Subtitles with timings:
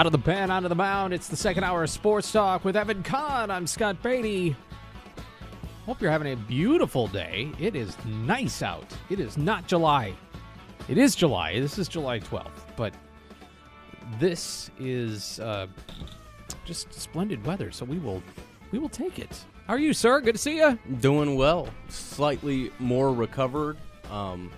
[0.00, 1.12] Out of the pen, onto the mound.
[1.12, 3.50] It's the second hour of Sports Talk with Evan Kahn.
[3.50, 4.56] I'm Scott Beatty.
[5.84, 7.52] Hope you're having a beautiful day.
[7.60, 8.96] It is nice out.
[9.10, 10.14] It is not July.
[10.88, 11.60] It is July.
[11.60, 12.94] This is July 12th, but
[14.18, 15.66] this is uh,
[16.64, 17.70] just splendid weather.
[17.70, 18.22] So we will
[18.72, 19.44] we will take it.
[19.66, 20.22] How are you, sir?
[20.22, 20.78] Good to see you.
[21.00, 21.68] Doing well.
[21.90, 23.76] Slightly more recovered.
[24.10, 24.50] Um,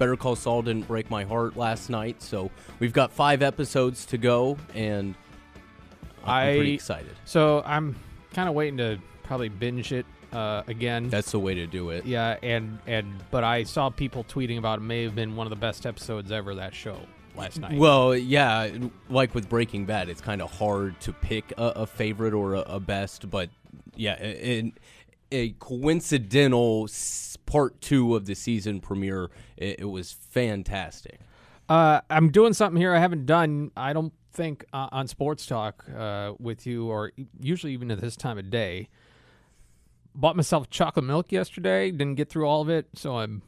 [0.00, 4.16] Better Call Saul didn't break my heart last night, so we've got five episodes to
[4.16, 5.14] go, and
[6.24, 7.14] I'm pretty excited.
[7.26, 7.94] So I'm
[8.32, 11.10] kind of waiting to probably binge it uh, again.
[11.10, 12.06] That's the way to do it.
[12.06, 15.50] Yeah, and and but I saw people tweeting about it may have been one of
[15.50, 16.98] the best episodes ever that show
[17.36, 17.78] last night.
[17.78, 18.70] Well, yeah,
[19.10, 22.60] like with Breaking Bad, it's kind of hard to pick a, a favorite or a,
[22.60, 23.50] a best, but
[23.96, 24.72] yeah, in
[25.30, 26.88] a coincidental
[27.50, 31.18] part two of the season premiere, it, it was fantastic.
[31.68, 33.72] uh, I'm doing something here I haven't done.
[33.76, 38.16] I don't think uh, on Sports Talk uh, with you, or usually even at this
[38.16, 38.88] time of day.
[40.14, 41.90] Bought myself chocolate milk yesterday.
[41.90, 43.42] Didn't get through all of it, so I'm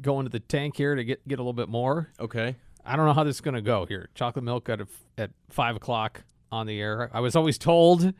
[0.00, 2.10] going to the tank here to get get a little bit more.
[2.18, 2.56] Okay.
[2.84, 4.08] I don't know how this is going to go here.
[4.14, 4.86] Chocolate milk at a,
[5.16, 7.10] at five o'clock on the air.
[7.12, 8.14] I was always told,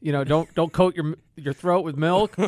[0.00, 2.36] you know, don't don't coat your your throat with milk.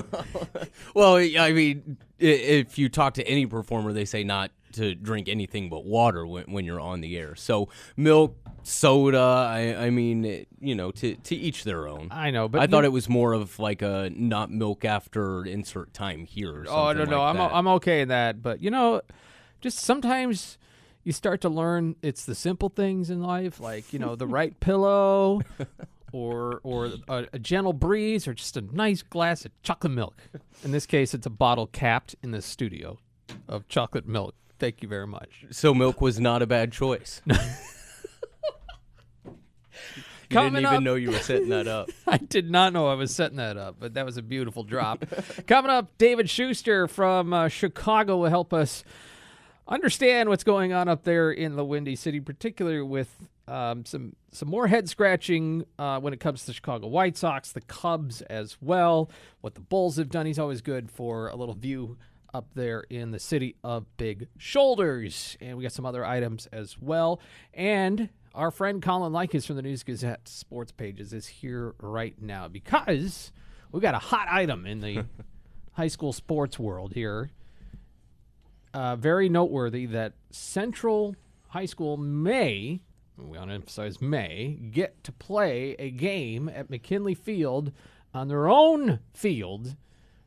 [0.95, 5.69] Well, I mean, if you talk to any performer, they say not to drink anything
[5.69, 7.35] but water when, when you're on the air.
[7.35, 9.19] So milk, soda.
[9.19, 12.09] I, I mean, you know, to to each their own.
[12.11, 15.93] I know, but I thought it was more of like a not milk after insert
[15.95, 16.63] time here.
[16.63, 17.55] Or Oh no, no, like I'm that.
[17.55, 18.43] I'm okay in that.
[18.43, 19.03] But you know,
[19.61, 20.59] just sometimes
[21.05, 24.59] you start to learn it's the simple things in life, like you know the right
[24.61, 25.41] pillow,
[26.13, 30.17] or or a, a gentle breeze, or just a nice glass of chocolate milk.
[30.65, 32.99] In this case, it's a bottle capped in the studio
[33.49, 34.35] of chocolate milk.
[34.59, 35.47] Thank you very much.
[35.51, 37.23] So milk was not a bad choice.
[37.27, 37.37] you
[40.29, 41.91] Coming didn't even up- know you were setting that up.
[42.07, 45.05] I did not know I was setting that up, but that was a beautiful drop.
[45.47, 48.85] Coming up, David Schuster from uh, Chicago will help us
[49.67, 53.17] understand what's going on up there in the Windy City, particularly with
[53.51, 57.53] um, some some more head scratching uh, when it comes to the Chicago White Sox,
[57.53, 59.11] the Cubs as well.
[59.41, 61.99] What the Bulls have done, he's always good for a little view
[62.33, 66.79] up there in the city of Big Shoulders, and we got some other items as
[66.81, 67.21] well.
[67.53, 72.47] And our friend Colin Likas from the News Gazette Sports Pages is here right now
[72.47, 73.33] because
[73.73, 75.05] we got a hot item in the
[75.73, 77.31] high school sports world here
[78.75, 81.17] uh, very noteworthy that Central
[81.49, 82.81] High School may,
[83.29, 87.73] we want to emphasize may, get to play a game at McKinley Field
[88.15, 89.77] on their own field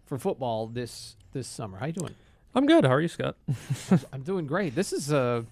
[0.06, 1.78] for football this this summer.
[1.80, 2.16] How you doing?
[2.56, 2.86] I'm good.
[2.86, 3.36] How are you, Scott?
[4.14, 4.76] I'm doing great.
[4.76, 5.46] This is a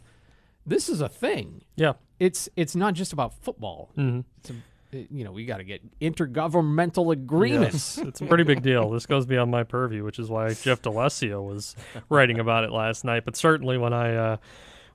[0.65, 1.63] this is a thing.
[1.75, 1.93] Yeah.
[2.19, 3.89] It's it's not just about football.
[4.39, 7.97] It's a, you know we got to get intergovernmental agreements.
[7.97, 8.91] It's a pretty big deal.
[8.91, 11.75] This goes beyond my purview, which is why Jeff D'Alessio was
[12.09, 13.25] writing about it last night.
[13.25, 14.37] But certainly when I uh,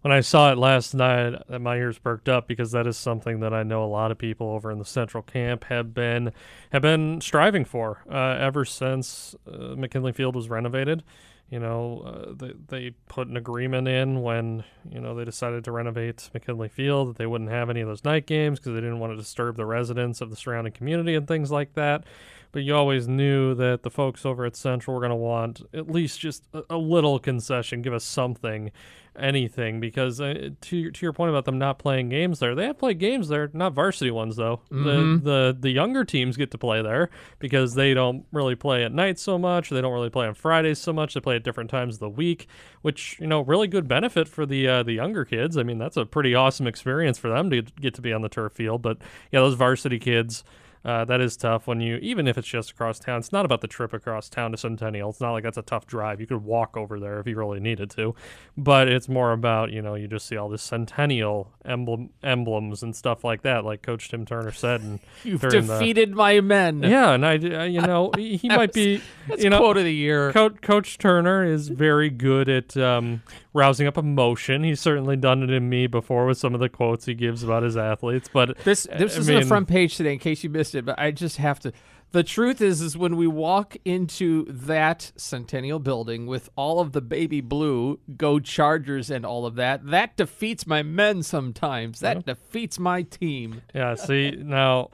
[0.06, 3.52] when I saw it last night, my ears perked up because that is something that
[3.52, 6.32] I know a lot of people over in the Central Camp have been
[6.70, 11.02] have been striving for uh, ever since uh, McKinley Field was renovated.
[11.50, 15.72] You know, uh, they, they put an agreement in when, you know, they decided to
[15.72, 19.00] renovate McKinley Field that they wouldn't have any of those night games because they didn't
[19.00, 22.04] want to disturb the residents of the surrounding community and things like that.
[22.52, 25.90] But you always knew that the folks over at Central were going to want at
[25.90, 28.72] least just a, a little concession, give us something,
[29.18, 29.80] anything.
[29.80, 32.78] Because uh, to, your- to your point about them not playing games there, they have
[32.78, 34.60] played games there, not varsity ones, though.
[34.70, 38.92] The, the, the younger teams get to play there because they don't really play at
[38.92, 39.70] night so much.
[39.70, 41.14] They don't really play on Fridays so much.
[41.14, 42.46] They play at different times of the week,
[42.82, 45.56] which you know really good benefit for the uh, the younger kids.
[45.56, 48.28] I mean, that's a pretty awesome experience for them to get to be on the
[48.28, 48.82] turf field.
[48.82, 48.98] But
[49.32, 50.44] yeah, those varsity kids.
[50.86, 53.18] Uh, that is tough when you, even if it's just across town.
[53.18, 55.10] It's not about the trip across town to Centennial.
[55.10, 56.20] It's not like that's a tough drive.
[56.20, 58.14] You could walk over there if you really needed to,
[58.56, 62.94] but it's more about you know you just see all this Centennial emblem emblems and
[62.94, 64.80] stuff like that, like Coach Tim Turner said.
[64.80, 66.84] And You've during the- defeated my men.
[66.84, 67.32] yeah, and I,
[67.64, 70.32] you know, he might be, That's you know, quote of the year.
[70.32, 74.62] Coach, Coach Turner is very good at um, rousing up emotion.
[74.62, 77.64] He's certainly done it in me before with some of the quotes he gives about
[77.64, 78.30] his athletes.
[78.32, 80.84] But This this I is on the front page today, in case you missed it.
[80.84, 81.72] But I just have to.
[82.12, 87.00] The truth is, is when we walk into that Centennial building with all of the
[87.00, 91.22] baby blue, go Chargers, and all of that, that defeats my men.
[91.24, 93.62] Sometimes that defeats my team.
[93.74, 94.90] yeah, see now,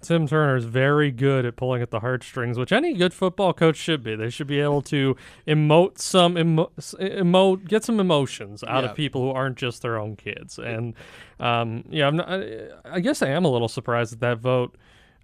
[0.00, 3.76] Tim Turner is very good at pulling at the heartstrings, which any good football coach
[3.76, 4.14] should be.
[4.16, 5.16] They should be able to
[5.46, 8.90] emote some emo- emote, get some emotions out Yeah.
[8.90, 10.58] of people who aren't just their own kids.
[10.58, 10.94] And
[11.38, 14.76] um, yeah, I'm not, I, I guess I am a little surprised that that vote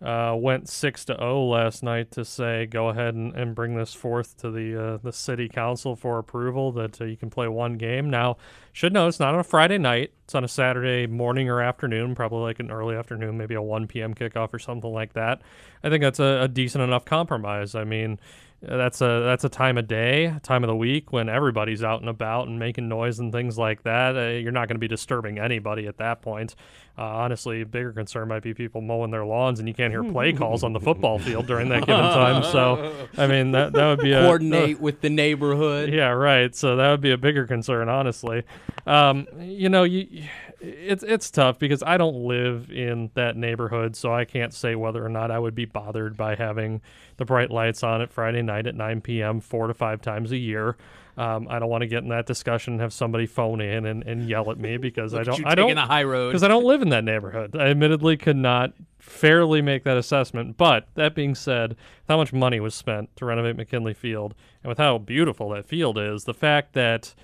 [0.03, 3.95] uh, went six to zero last night to say go ahead and, and bring this
[3.95, 7.77] forth to the uh, the city council for approval that uh, you can play one
[7.79, 8.11] game.
[8.11, 8.37] Now,
[8.73, 12.15] should know it's not on a Friday night; it's on a Saturday morning or afternoon,
[12.15, 14.15] probably like an early afternoon, maybe a one p.m.
[14.15, 15.41] kickoff or something like that.
[15.83, 17.75] I think that's a, a decent enough compromise.
[17.75, 18.19] I mean.
[18.69, 22.01] Uh, That's a that's a time of day, time of the week when everybody's out
[22.01, 24.17] and about and making noise and things like that.
[24.17, 26.55] Uh, you're not going to be disturbing anybody at that point.
[26.99, 30.03] Uh, honestly, a bigger concern might be people mowing their lawns and you can't hear
[30.03, 32.43] play calls on the football field during that given time.
[32.43, 35.93] So, I mean, that that would be a Coordinate with the neighborhood.
[35.93, 36.55] yeah, right.
[36.55, 38.45] So that would be a bigger concern, honestly.
[38.87, 40.25] Um, you know, you,
[40.61, 45.05] it's it's tough because I don't live in that neighborhood, so I can't say whether
[45.05, 46.81] or not I would be bothered by having
[47.17, 49.41] the bright lights on at Friday night at 9 p.m.
[49.41, 50.77] four to five times a year.
[51.19, 54.03] Um, I don't want to get in that discussion and have somebody phone in and,
[54.03, 56.29] and yell at me because I don't I don't the high road.
[56.29, 57.57] because I don't live in that neighborhood.
[57.57, 60.57] I admittedly could not fairly make that assessment.
[60.57, 61.77] But that being said,
[62.09, 65.99] how much money was spent to renovate McKinley Field, and with how beautiful that field
[65.99, 67.15] is, the fact that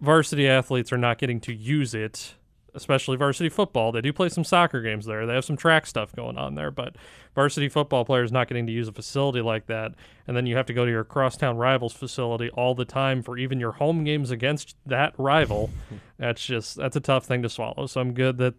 [0.00, 2.34] varsity athletes are not getting to use it,
[2.74, 3.92] especially varsity football.
[3.92, 5.26] They do play some soccer games there.
[5.26, 6.96] They have some track stuff going on there, but
[7.34, 9.92] varsity football players not getting to use a facility like that,
[10.26, 13.36] and then you have to go to your crosstown rivals facility all the time for
[13.38, 15.70] even your home games against that rival.
[16.18, 17.86] that's just that's a tough thing to swallow.
[17.86, 18.54] So I'm good that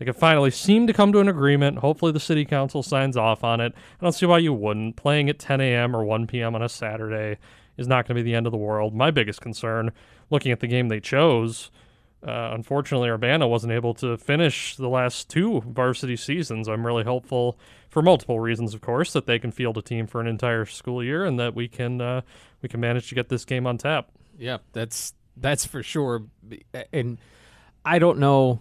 [0.00, 1.78] they can finally seem to come to an agreement.
[1.78, 3.74] Hopefully, the city council signs off on it.
[4.00, 4.96] I don't see why you wouldn't.
[4.96, 5.94] Playing at 10 a.m.
[5.94, 6.54] or 1 p.m.
[6.54, 7.36] on a Saturday
[7.76, 8.94] is not going to be the end of the world.
[8.94, 9.92] My biggest concern,
[10.30, 11.70] looking at the game they chose,
[12.26, 16.68] uh, unfortunately, Urbana wasn't able to finish the last two varsity seasons.
[16.68, 20.20] I'm really hopeful, for multiple reasons, of course, that they can field a team for
[20.20, 22.20] an entire school year and that we can uh,
[22.60, 24.10] we can manage to get this game on tap.
[24.38, 26.24] Yeah, that's that's for sure.
[26.92, 27.18] And
[27.84, 28.60] I don't know.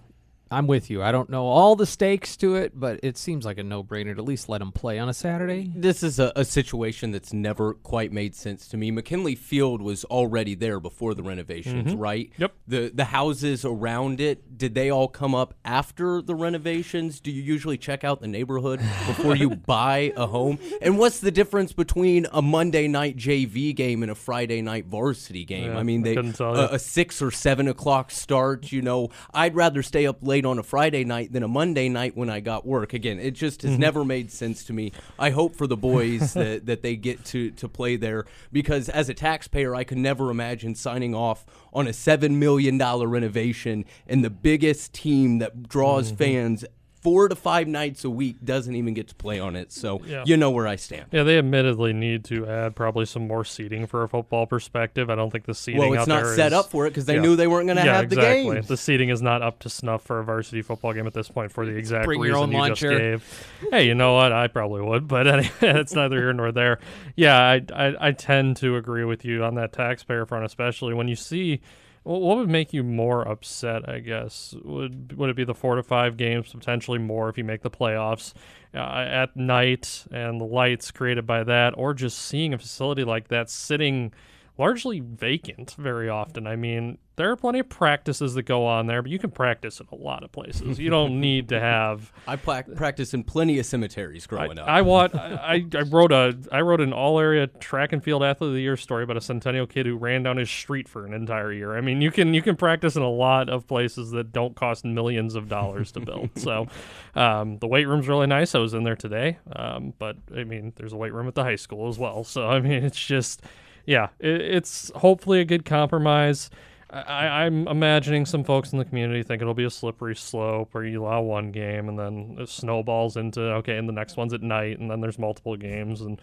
[0.51, 1.03] I'm with you.
[1.03, 4.21] I don't know all the stakes to it, but it seems like a no-brainer to
[4.21, 5.71] at least let them play on a Saturday.
[5.75, 8.91] This is a, a situation that's never quite made sense to me.
[8.91, 11.99] McKinley Field was already there before the renovations, mm-hmm.
[11.99, 12.31] right?
[12.37, 12.53] Yep.
[12.67, 17.19] The the houses around it, did they all come up after the renovations?
[17.19, 20.59] Do you usually check out the neighborhood before you buy a home?
[20.81, 25.45] And what's the difference between a Monday night JV game and a Friday night varsity
[25.45, 25.71] game?
[25.71, 28.71] Yeah, I mean, they couldn't tell a, a six or seven o'clock start.
[28.71, 32.15] You know, I'd rather stay up late on a Friday night than a Monday night
[32.17, 32.93] when I got work.
[32.93, 33.69] Again, it just Mm-hmm.
[33.69, 34.91] has never made sense to me.
[35.17, 39.09] I hope for the boys that, that they get to, to play there because as
[39.09, 44.29] a taxpayer, I could never imagine signing off on a $7 million renovation and the
[44.29, 46.15] biggest team that draws Mm-hmm.
[46.17, 46.65] fans
[47.01, 49.71] four to five nights a week doesn't even get to play on it.
[49.71, 50.23] So Yeah.
[50.25, 51.05] you know where I stand.
[51.11, 55.09] Yeah, they admittedly need to add probably some more seating for a football perspective.
[55.09, 57.05] I don't think the seating Well, it's out not set is- up for it because
[57.05, 57.21] they Yeah.
[57.21, 58.43] knew they weren't going to yeah, have exactly.
[58.49, 58.63] the game.
[58.67, 61.51] The seating is not up to snuff for a varsity football game at this point
[61.51, 63.47] for the exact Bring your reason own you just gave.
[63.71, 64.31] Hey, you know what?
[64.33, 65.27] I probably would, but
[65.61, 66.79] it's neither here nor there.
[67.15, 71.07] Yeah, I, I I tend to agree with you on that taxpayer front, especially when
[71.07, 71.61] you see.
[72.03, 73.87] What would make you more upset?
[73.87, 77.43] I guess would would it be the four to five games, potentially more if you
[77.43, 78.33] make the playoffs
[78.73, 83.27] uh, at night and the lights created by that, or just seeing a facility like
[83.27, 84.13] that sitting
[84.59, 86.45] largely vacant very often.
[86.45, 89.79] I mean, there are plenty of practices that go on there, but you can practice
[89.79, 90.77] in a lot of places.
[90.77, 92.11] You don't need to have.
[92.27, 94.67] I pla- practiced in plenty of cemeteries I, growing up.
[94.67, 95.15] I want.
[95.15, 96.37] I, I wrote a.
[96.51, 99.21] I wrote an all area track and field athlete of the year story about a
[99.21, 101.77] Centennial kid who ran down his street for an entire year.
[101.77, 104.83] I mean, you can you can practice in a lot of places that don't cost
[104.83, 106.31] millions of dollars to build.
[106.35, 106.67] so,
[107.15, 108.55] um, the weight room's really nice.
[108.55, 111.43] I was in there today, um, but I mean, there's a weight room at the
[111.43, 112.25] high school as well.
[112.25, 113.41] So I mean, it's just,
[113.89, 116.51] yeah, it, it's hopefully a good compromise.
[116.91, 120.85] I, I'm imagining some folks in the community think it'll be a slippery slope where
[120.85, 124.43] you allow one game and then it snowballs into okay, and the next one's at
[124.43, 126.21] night, and then there's multiple games, and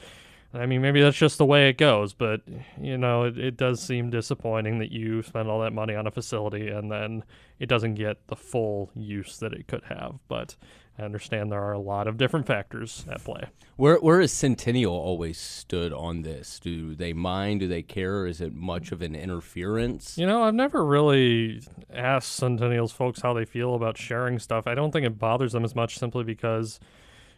[0.54, 2.14] I mean maybe that's just the way it goes.
[2.14, 2.42] But
[2.80, 6.12] you know, it, it does seem disappointing that you spend all that money on a
[6.12, 7.24] facility and then
[7.58, 10.20] it doesn't get the full use that it could have.
[10.28, 10.54] But
[10.98, 13.44] I understand there are a lot of different factors at play.
[13.76, 16.58] Where where has Centennial always stood on this?
[16.58, 17.60] Do they mind?
[17.60, 18.26] Do they care?
[18.26, 20.16] Is it much of an interference?
[20.16, 21.60] You know, I've never really
[21.92, 24.66] asked Centennials folks how they feel about sharing stuff.
[24.66, 26.80] I don't think it bothers them as much simply because,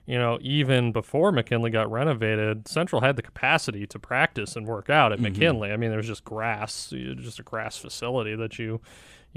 [0.06, 4.88] you know, even before McKinley got renovated, Central had the capacity to practice and work
[4.88, 5.32] out at mm-hmm.
[5.32, 5.72] McKinley.
[5.72, 8.80] I mean, there's just grass, just a grass facility that you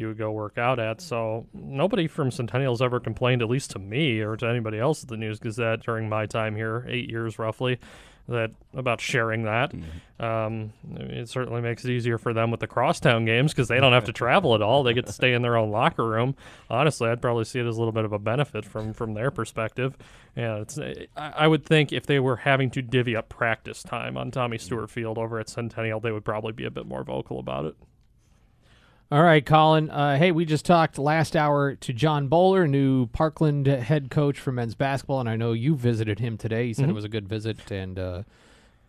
[0.02, 1.00] you would go work out at.
[1.00, 5.10] So nobody from Centennial's ever complained, at least to me or to anybody else at
[5.10, 7.80] the News Gazette during my time here, eight years roughly,
[8.28, 9.72] that about sharing that.
[9.72, 10.24] Mm-hmm.
[10.24, 13.94] Um, it certainly makes it easier for them with the crosstown games because they don't
[13.94, 14.84] have to travel at all.
[14.84, 16.36] They get to stay in their own locker room.
[16.70, 19.32] Honestly, I'd probably see it as a little bit of a benefit from from their
[19.32, 19.98] perspective.
[20.36, 20.78] Yeah, it's.
[20.78, 24.32] Eh, I, I would think if they were having to divvy up practice time on
[24.32, 24.66] Tommy mm-hmm.
[24.66, 27.76] Stewart Field over at Centennial, they would probably be a bit more vocal about it.
[29.12, 29.90] All right, Colin.
[29.90, 34.54] Uh, hey, we just talked last hour to John Bowler, new Parkland head coach for
[34.54, 36.68] men's basketball, and I know you visited him today.
[36.68, 38.24] He said it was a good visit, and uh,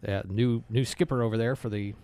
[0.06, 1.94] yeah, new new skipper over there for the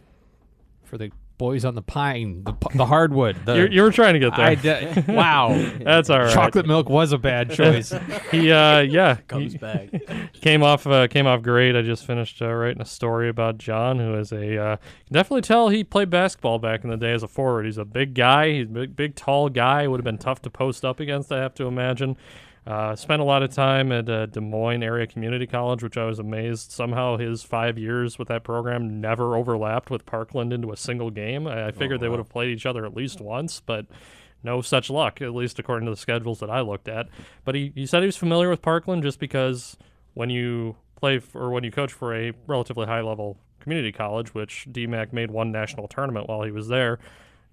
[0.82, 3.36] for the boys on the pine, the, the hardwood.
[3.46, 4.44] The, You you were trying to get there.
[4.46, 5.48] I d- wow,
[5.80, 6.32] That's all right.
[6.34, 7.92] chocolate milk was a bad choice.
[8.30, 9.88] He uh yeah Comes he back.
[10.42, 11.74] came off uh, came off great.
[11.76, 15.42] I just finished uh, writing a story about John, who is a uh, can definitely
[15.42, 17.64] tell he played basketball back in the day as a forward.
[17.64, 18.50] He's a big guy.
[18.52, 19.86] He's a big, big tall guy.
[19.88, 21.32] Would have been tough to post up against.
[21.32, 22.16] I have to imagine.
[22.68, 26.04] Uh, spent a lot of time at uh, Des Moines Area Community College, which I
[26.04, 26.70] was amazed.
[26.70, 31.46] Somehow his five years with that program never overlapped with Parkland into a single game.
[31.46, 33.86] I, I figured they would have played each other at least once, but
[34.42, 37.08] no such luck, at least according to the schedules that I looked at.
[37.46, 39.78] But he, he said he was familiar with Parkland just because
[40.12, 44.34] when you play f or when you coach for a relatively high level community college,
[44.34, 46.98] which DMACC made one national tournament while he was there,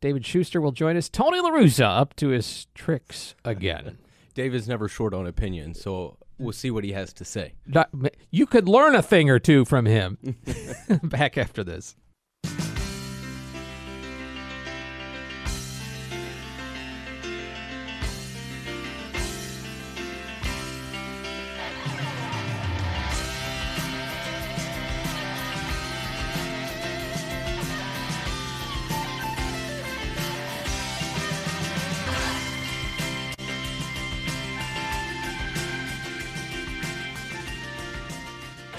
[0.00, 1.08] David Schuster will join us.
[1.08, 3.98] Tony LaRussa up to his tricks again.
[4.34, 7.54] Dave is never short on opinion, so we'll see what he has to say.
[7.66, 7.90] Not-
[8.30, 10.18] You could learn a thing or two from him.
[11.02, 11.96] Back after this.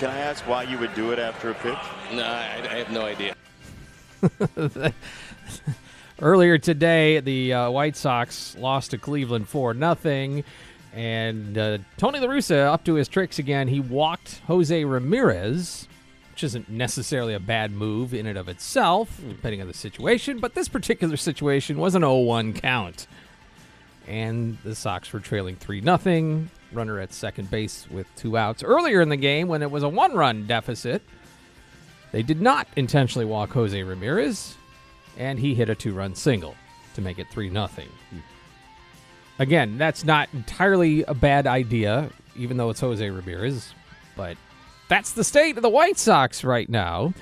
[0.08, 1.78] Can I ask why you would do it after a pitch?
[2.14, 3.36] No, I, I have no idea.
[6.22, 10.46] Earlier today, the uh, White Sox lost to Cleveland 4 nothing,
[10.94, 13.68] and uh, Tony La Russa up to his tricks again.
[13.68, 15.90] He walked Jose Ramirez,
[16.32, 20.56] which isn't necessarily a bad move in and of itself, depending on the situation, but
[20.56, 23.08] this particular situation was an 0-1 count.
[24.08, 26.50] And the Sox were trailing 3 nothing.
[26.72, 28.64] Runner at second base with two outs.
[28.64, 31.02] Earlier in the game, when it was a one-run deficit,
[32.12, 34.56] they did not intentionally walk Jose Ramirez,
[35.18, 36.56] and he hit a two-run single
[36.96, 37.90] to make it three nothing.
[38.10, 38.20] Hmm.
[39.40, 43.74] Again, that's not entirely a bad idea, even though it's Jose Ramirez,
[44.16, 44.36] but
[44.90, 47.14] that's the state of the White Sox right now.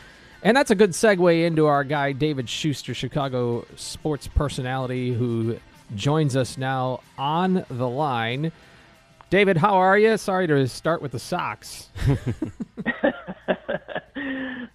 [0.44, 5.58] And that's a good segue into our guy, David Schuster, Chicago sports personality, who
[5.96, 8.52] joins us now on the line.
[9.30, 10.18] David, how are you?
[10.18, 11.90] Sorry to start with the Sox.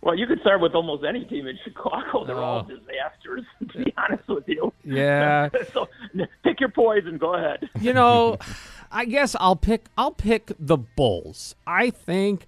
[0.03, 2.25] Well, you could start with almost any team in Chicago.
[2.25, 2.75] They're all Oh.
[2.75, 4.73] disasters, to be honest with you.
[4.83, 5.51] Yeah.
[5.73, 5.89] so
[6.43, 7.19] pick your poison.
[7.19, 7.69] Go ahead.
[7.81, 8.39] You know,
[8.91, 11.55] I guess I'll pick I'll pick the Bulls.
[11.67, 12.47] I think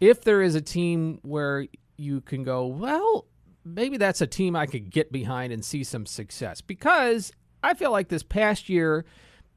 [0.00, 3.26] if there is a team where you can go, well,
[3.64, 7.30] maybe that's a team I could get behind and see some success because
[7.62, 9.04] I feel like this past year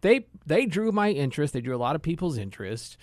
[0.03, 1.53] they they drew my interest.
[1.53, 2.97] They drew a lot of people's interest,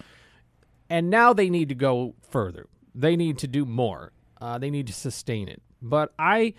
[0.88, 2.68] and now they need to go further.
[2.94, 4.12] They need to do more.
[4.40, 5.60] Uh, they need to sustain it.
[5.82, 6.54] But I,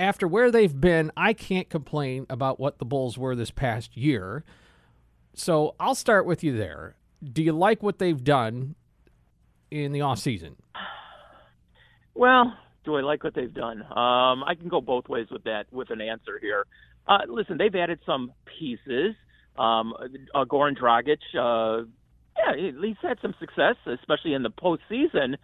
[0.00, 4.44] after where they've been, I can't complain about what the Bulls were this past year.
[5.34, 6.96] So I'll start with you there.
[7.22, 8.74] Do you like what they've done
[9.70, 10.56] in the off season?
[12.14, 13.82] Well, do I like what they've done?
[13.82, 16.66] Um, I can go both ways with that with an answer here.
[17.06, 19.14] Uh, listen, they've added some pieces.
[19.56, 19.94] Um,
[20.34, 21.84] uh, Goran Dragic, uh,
[22.36, 25.36] yeah, he's had some success, especially in the postseason.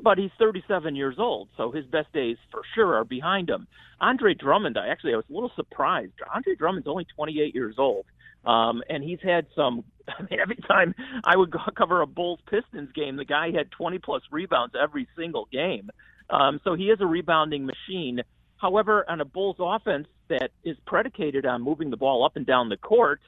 [0.00, 3.66] But he's 37 years old, so his best days for sure are behind him.
[4.00, 6.12] Andre Drummond, I actually I was a little surprised.
[6.32, 8.06] Andre Drummond's only 28 years old,
[8.44, 9.82] um, and he's had some.
[10.08, 13.72] I mean, every time I would go cover a Bulls Pistons game, the guy had
[13.72, 15.90] 20 plus rebounds every single game.
[16.30, 18.22] Um, so he is a rebounding machine.
[18.58, 22.68] However, on a Bulls offense that is predicated on moving the ball up and down
[22.68, 23.20] the court,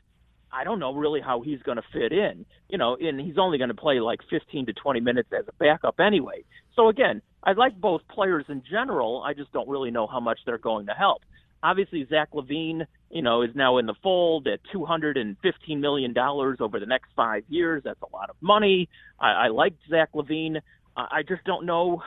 [0.52, 2.44] I don't know really how he's going to fit in.
[2.68, 5.52] You know, and he's only going to play like 15 to 20 minutes as a
[5.52, 6.44] backup anyway.
[6.76, 9.22] So again, I like both players in general.
[9.24, 11.22] I just don't really know how much they're going to help.
[11.62, 16.80] Obviously, Zach LaVine, you know, is now in the fold at 215 million dollars over
[16.80, 17.82] the next five years.
[17.84, 18.88] That's a lot of money.
[19.18, 20.60] I, I like Zach LaVine.
[20.96, 22.02] I, I just don't know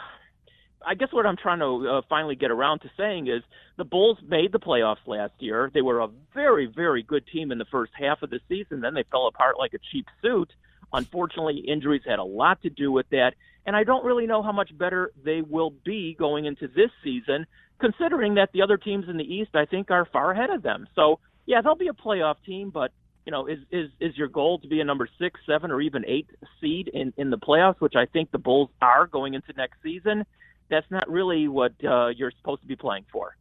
[0.86, 3.44] I guess what I'm trying to uh, finally get around to saying is
[3.78, 5.72] the Bulls made the playoffs last year.
[5.74, 8.82] They were a very, very good team in the first half of the season.
[8.82, 10.52] Then they fell apart like a cheap suit.
[10.92, 13.34] Unfortunately, injuries had a lot to do with that.
[13.66, 17.46] And I don't really know how much better they will be going into this season,
[17.80, 20.88] considering that the other teams in the East, I think, are far ahead of them.
[20.96, 22.92] So, yeah, they'll be a playoff team, but
[23.26, 26.04] you know, is is is your goal to be a number six, seven, or even
[26.06, 29.78] eight seed in in the playoffs, which I think the Bulls are going into next
[29.82, 30.26] season?
[30.74, 33.36] That's not really what uh, you're supposed to be playing for.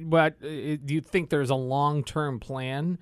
[0.00, 2.98] But uh, do you think there's a long term plan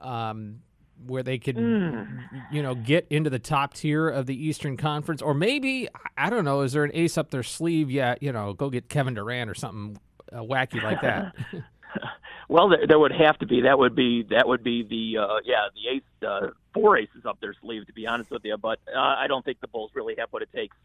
[0.00, 0.60] um,
[1.06, 2.06] where they could, mm.
[2.50, 6.44] you know, get into the top tier of the Eastern Conference, or maybe I don't
[6.44, 8.22] know, is there an ace up their sleeve yet?
[8.22, 9.98] You know, go get Kevin Durant or something
[10.32, 11.34] uh, wacky like that.
[12.48, 13.62] well, there, there, would have to be.
[13.62, 17.40] That would be that would be the uh, yeah the ace uh, four aces up
[17.40, 18.56] their sleeve to be honest with you.
[18.56, 20.76] But uh, I don't think the Bulls really have what it takes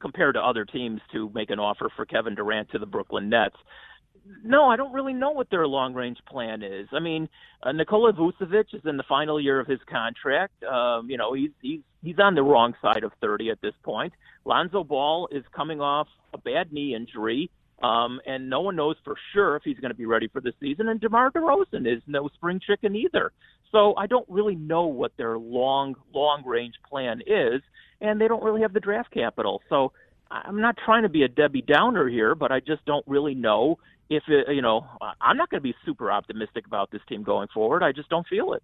[0.00, 3.56] compared to other teams to make an offer for Kevin Durant to the Brooklyn Nets.
[4.44, 6.88] No, I don't really know what their long range plan is.
[6.92, 7.28] I mean,
[7.62, 10.64] uh, Nikola Vucevic is in the final year of his contract.
[10.64, 14.12] Um, you know, he's he's he's on the wrong side of 30 at this point.
[14.44, 17.50] Lonzo Ball is coming off a bad knee injury.
[17.82, 20.52] Um, and no one knows for sure if he's going to be ready for the
[20.60, 20.88] season.
[20.88, 23.32] And DeMar DeRozan is no spring chicken either.
[23.70, 27.60] So I don't really know what their long, long range plan is
[28.00, 29.62] and they don't really have the draft capital.
[29.68, 29.92] So
[30.30, 33.78] I'm not trying to be a Debbie Downer here, but I just don't really know
[34.08, 34.86] if it, you know,
[35.20, 37.82] I'm not going to be super optimistic about this team going forward.
[37.82, 38.62] I just don't feel it.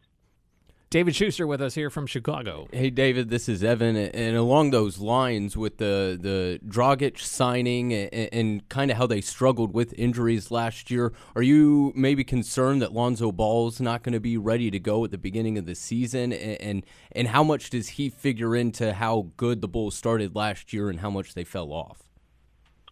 [0.92, 2.68] David Schuster with us here from Chicago.
[2.70, 8.28] Hey, David, this is Evan, and along those lines with the the Dragic signing and,
[8.30, 12.92] and kind of how they struggled with injuries last year, are you maybe concerned that
[12.92, 16.30] Lonzo Ball's not going to be ready to go at the beginning of the season,
[16.30, 20.74] and, and and how much does he figure into how good the Bulls started last
[20.74, 22.11] year and how much they fell off?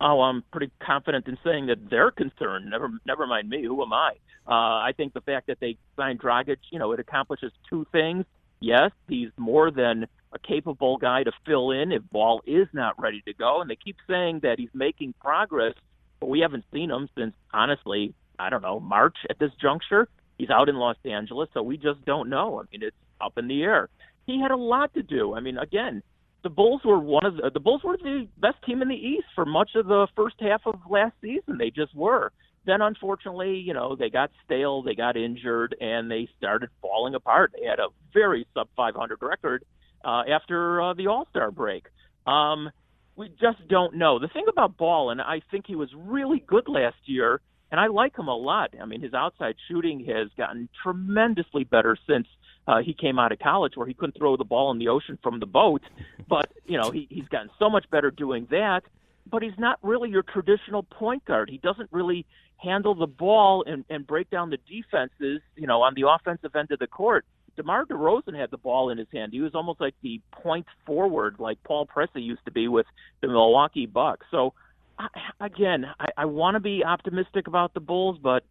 [0.00, 2.70] Oh, I'm pretty confident in saying that they're concerned.
[2.70, 3.62] Never, never mind me.
[3.62, 4.12] Who am I?
[4.48, 8.24] Uh, I think the fact that they signed Dragic, you know, it accomplishes two things.
[8.60, 13.22] Yes, he's more than a capable guy to fill in if Ball is not ready
[13.26, 15.74] to go, and they keep saying that he's making progress,
[16.18, 20.08] but we haven't seen him since honestly, I don't know, March at this juncture.
[20.38, 22.60] He's out in Los Angeles, so we just don't know.
[22.60, 23.88] I mean, it's up in the air.
[24.26, 25.34] He had a lot to do.
[25.34, 26.02] I mean, again,
[26.42, 29.26] the Bulls were one of the, the Bulls were the best team in the East
[29.34, 31.58] for much of the first half of last season.
[31.58, 32.32] They just were.
[32.66, 37.52] Then unfortunately, you know, they got stale, they got injured, and they started falling apart.
[37.58, 39.64] They had a very sub 500 record
[40.04, 41.84] uh, after uh, the All Star break.
[42.26, 42.70] Um,
[43.16, 44.18] we just don't know.
[44.18, 47.40] The thing about Ball, and I think he was really good last year,
[47.70, 48.74] and I like him a lot.
[48.80, 52.26] I mean, his outside shooting has gotten tremendously better since
[52.66, 55.18] uh, he came out of college where he couldn't throw the ball in the ocean
[55.22, 55.82] from the boat.
[56.28, 58.82] But, you know, he, he's gotten so much better doing that.
[59.30, 61.50] But he's not really your traditional point guard.
[61.50, 65.94] He doesn't really handle the ball and, and break down the defenses, you know, on
[65.94, 67.24] the offensive end of the court.
[67.56, 69.32] DeMar DeRozan had the ball in his hand.
[69.32, 72.86] He was almost like the point forward, like Paul Pressey used to be with
[73.20, 74.26] the Milwaukee Bucks.
[74.30, 74.54] So,
[75.40, 78.44] Again, I, I want to be optimistic about the Bulls, but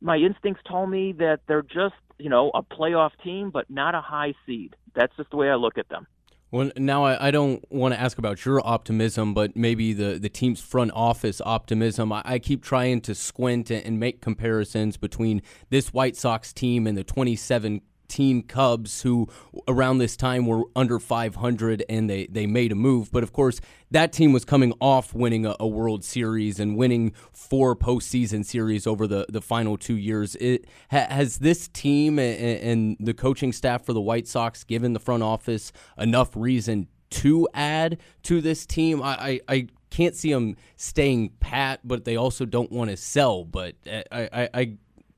[0.00, 4.00] my instincts told me that they're just, you know, a playoff team, but not a
[4.00, 4.76] high seed.
[4.94, 6.06] That's just the way I look at them.
[6.50, 10.30] Well, now I, I don't want to ask about your optimism, but maybe the, the
[10.30, 12.10] team's front office optimism.
[12.10, 16.86] I, I keep trying to squint and, and make comparisons between this White Sox team
[16.86, 19.28] and the 27 teen Cubs who
[19.66, 23.10] around this time were under 500 and they, they made a move.
[23.12, 27.12] But of course, that team was coming off winning a, a World Series and winning
[27.32, 30.34] four postseason series over the, the final two years.
[30.36, 34.92] It, ha, has this team and, and the coaching staff for the White Sox given
[34.92, 39.02] the front office enough reason to add to this team?
[39.02, 43.44] I, I, I can't see them staying pat, but they also don't want to sell.
[43.44, 44.72] But uh, I, I, I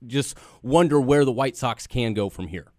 [0.06, 2.72] just wonder where the White Sox can go from here.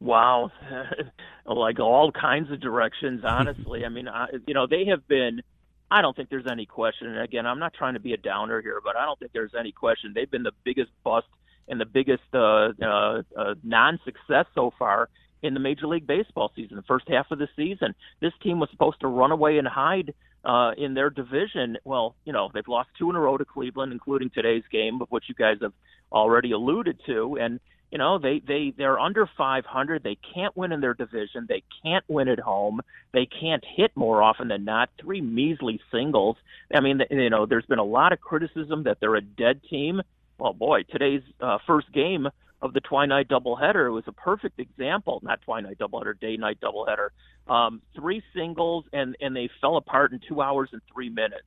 [0.00, 0.52] Wow,
[1.46, 3.22] like all kinds of directions.
[3.24, 5.42] Honestly, I mean, I, you know, they have been.
[5.90, 7.08] I don't think there's any question.
[7.08, 9.54] And again, I'm not trying to be a downer here, but I don't think there's
[9.58, 10.12] any question.
[10.14, 11.26] They've been the biggest bust
[11.66, 15.08] and the biggest uh, uh, uh, non-success so far
[15.42, 17.94] in the Major League Baseball season, the first half of the season.
[18.20, 21.78] This team was supposed to run away and hide uh, in their division.
[21.84, 25.08] Well, you know, they've lost two in a row to Cleveland, including today's game, of
[25.10, 25.72] which you guys have
[26.10, 27.38] already alluded to.
[27.40, 31.46] And you know they they they're under 500 they can't win in their division.
[31.48, 32.80] They can't win at home.
[33.12, 34.90] They can't hit more often than not.
[35.00, 36.36] Three measly singles.
[36.74, 40.02] I mean you know there's been a lot of criticism that they're a dead team.
[40.38, 42.28] Well boy today's uh, first game
[42.60, 45.20] of the twilight doubleheader was a perfect example.
[45.22, 47.10] Not twilight doubleheader day night doubleheader.
[47.46, 51.44] Um three singles and and they fell apart in 2 hours and 3 minutes.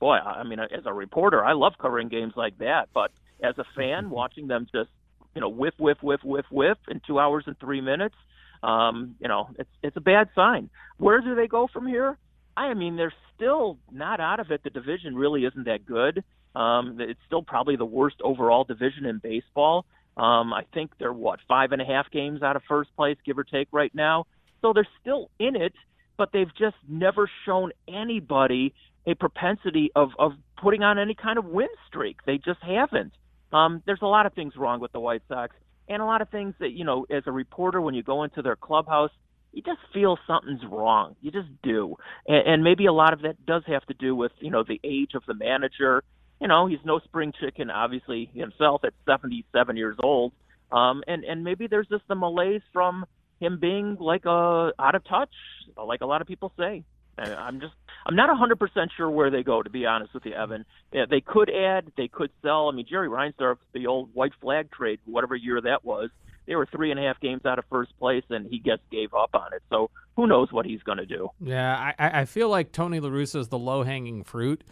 [0.00, 2.88] Boy i mean as a reporter i love covering games like that.
[2.92, 4.90] But as a fan watching them just
[5.34, 8.14] you know, whiff, whiff, whiff, whiff, whiff in two hours and three minutes.
[8.62, 10.70] Um, you know, it's it's a bad sign.
[10.96, 12.16] Where do they go from here?
[12.56, 14.62] I mean, they're still not out of it.
[14.62, 16.22] The division really isn't that good.
[16.54, 19.86] Um, it's still probably the worst overall division in baseball.
[20.16, 23.36] Um, I think they're what five and a half games out of first place, give
[23.38, 24.26] or take, right now.
[24.62, 25.74] So they're still in it,
[26.16, 28.72] but they've just never shown anybody
[29.06, 32.18] a propensity of of putting on any kind of win streak.
[32.24, 33.12] They just haven't.
[33.54, 35.54] Um, there's a lot of things wrong with the White Sox,
[35.88, 38.42] and a lot of things that you know, as a reporter, when you go into
[38.42, 39.12] their clubhouse,
[39.52, 41.14] you just feel something's wrong.
[41.20, 44.32] You just do, and, and maybe a lot of that does have to do with
[44.40, 46.02] you know the age of the manager.
[46.40, 50.32] You know, he's no spring chicken, obviously himself at 77 years old,
[50.72, 53.06] um, and and maybe there's just the malaise from
[53.38, 55.30] him being like a out of touch,
[55.76, 56.82] like a lot of people say.
[57.18, 57.74] I'm just
[58.06, 60.64] I'm not 100% sure where they go, to be honest with you, Evan.
[60.92, 62.68] Yeah, they could add, they could sell.
[62.68, 66.10] I mean, Jerry Reinsdorf, the old white flag trade, whatever year that was,
[66.46, 69.14] they were three and a half games out of first place, and he just gave
[69.14, 69.62] up on it.
[69.70, 71.30] So who knows what he's going to do?
[71.40, 74.62] Yeah, I, I feel like Tony La Russa is the low hanging fruit,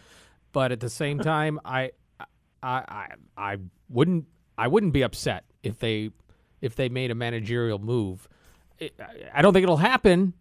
[0.51, 2.27] but at the same time, I, I,
[2.61, 3.57] I, I
[3.89, 4.25] wouldn't,
[4.57, 6.11] I wouldn't be upset if they,
[6.61, 8.27] if they made a managerial move.
[9.33, 10.33] I don't think it'll happen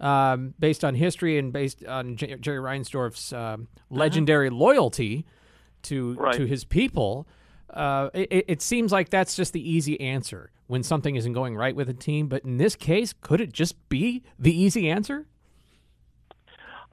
[0.00, 4.56] um, based on history and based on J- Jerry Reinsdorf's um, legendary uh-huh.
[4.56, 5.26] loyalty
[5.82, 6.34] to right.
[6.36, 7.28] to his people.
[7.68, 11.76] Uh, it, it, seems like that's just the easy answer when something isn't going right
[11.76, 12.26] with a team.
[12.26, 15.26] But in this case, could it just be the easy answer?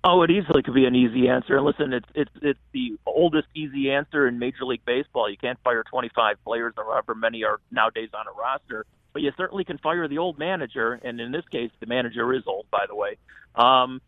[0.04, 1.58] Oh, it easily could be an easy answer.
[1.58, 5.30] And listen, it's it's it's the oldest easy answer in Major League Baseball.
[5.30, 8.86] You can't fire 25 players or however many are nowadays on a roster
[9.17, 10.93] but you certainly can fire the old manager.
[10.93, 13.17] And in this case, the manager is old, by the way.
[13.56, 13.99] Um,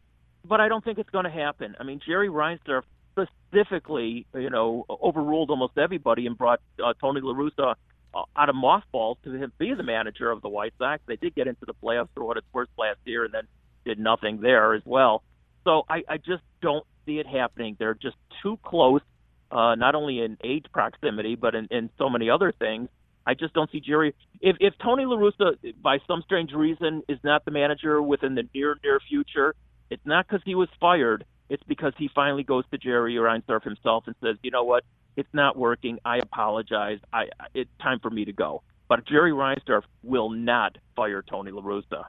[0.46, 1.76] but I don't think it's going to happen.
[1.80, 7.34] I mean, Jerry Reinsdorf specifically, you know, overruled almost everybody and brought uh, Tony La
[7.34, 7.74] Russa
[8.14, 11.02] uh, out of mothballs to be the manager of the White Sox.
[11.08, 13.48] They did get into the playoffs for what it's worth last year, and then
[13.86, 15.24] did nothing there as well.
[15.64, 17.78] So I, I just don't see it happening.
[17.80, 19.02] They're just too close,
[19.50, 22.90] uh, not only in age proximity, but in, in so many other things.
[23.26, 24.16] I just don't see Jerry.
[24.42, 28.44] If if Tony La Russa, by some strange reason, is not the manager within the
[28.54, 29.56] near near future,
[29.90, 31.26] it's not because he was fired.
[31.50, 34.84] It's because he finally goes to Jerry or Reinsdorf himself and says, you know what,
[35.16, 36.00] it's not working.
[36.06, 37.00] I apologize.
[37.12, 38.64] I it's time for me to go.
[38.88, 42.06] But Jerry Reinsdorf will not fire Tony La Russa.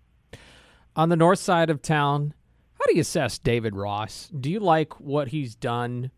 [0.96, 2.34] On the north side of town,
[2.74, 4.28] how do you assess David Ross?
[4.28, 6.10] Do you like what he's done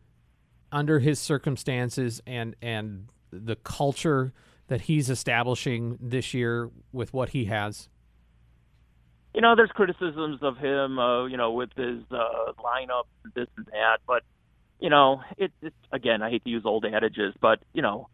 [0.70, 4.32] under his circumstances and and the culture?
[4.72, 7.90] That he's establishing this year with what he has?
[9.34, 13.04] You know, there's criticisms of him, uh, you know, with his uh, lineup,
[13.34, 13.98] this and that.
[14.06, 14.22] But
[14.80, 18.08] you know, it, it's again, I hate to use old adages, but you know,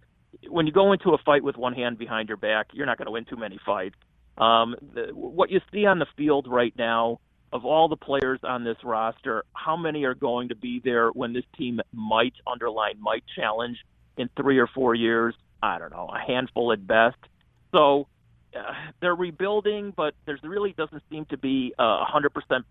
[0.49, 3.07] when you go into a fight with one hand behind your back, you're not going
[3.07, 3.95] to win too many fights.
[4.37, 7.21] Um, the, what you see on the field right now,
[7.53, 11.33] of all the players on this roster, how many are going to be there when
[11.35, 13.79] this team might underline might challenge
[14.17, 15.37] in three or four years?
[15.63, 17.17] I don't know, a handful at best.
[17.73, 18.07] So
[18.57, 22.29] uh, they're rebuilding, but there really doesn't seem to be a 100%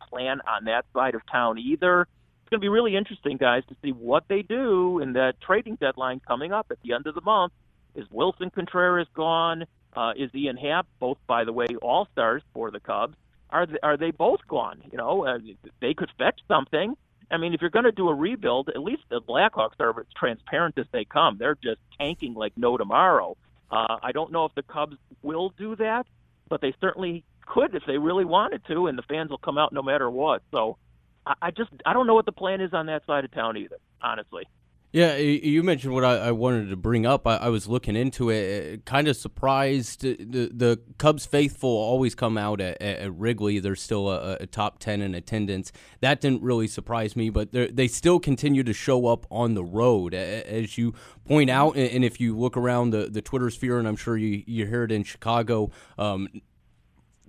[0.09, 2.01] plan on that side of town either.
[2.01, 5.75] It's going to be really interesting, guys, to see what they do in that trading
[5.75, 7.53] deadline coming up at the end of the month.
[7.95, 9.65] Is Willson Contreras gone?
[9.93, 13.15] Uh, is Ian Happ, both by the way, all stars for the Cubs?
[13.49, 14.81] Are they, are they both gone?
[14.91, 15.39] You know, uh,
[15.81, 16.95] they could fetch something.
[17.29, 20.05] I mean, if you're going to do a rebuild, at least the Blackhawks are as
[20.15, 21.37] transparent as they come.
[21.37, 23.35] They're just tanking like no tomorrow.
[23.69, 26.07] Uh, I don't know if the Cubs will do that,
[26.49, 29.73] but they certainly could if they really wanted to, and the fans will come out
[29.73, 30.41] no matter what.
[30.51, 30.77] So
[31.25, 33.57] I, I just I don't know what the plan is on that side of town
[33.57, 34.47] either, honestly.
[34.93, 37.27] Yeah, you mentioned what I, wanted to bring up.
[37.27, 40.01] I, was looking into it, kind of surprised.
[40.01, 43.59] The, the Cubs faithful always come out at, at Wrigley.
[43.59, 45.73] They're still a, a, top 10 in attendance.
[45.99, 50.13] That didn't really surprise me, but they still continue to show up on the road.
[50.13, 50.93] As you
[51.25, 54.41] point out, and if you look around the, the Twitter sphere, and I'm sure you,
[54.47, 56.29] you hear it in Chicago, um,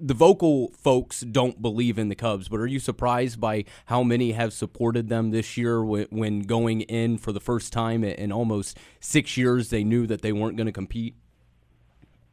[0.01, 4.33] the vocal folks don't believe in the Cubs, but are you surprised by how many
[4.33, 9.37] have supported them this year when going in for the first time in almost six
[9.37, 9.71] years?
[9.71, 11.15] They knew that they weren't going to compete.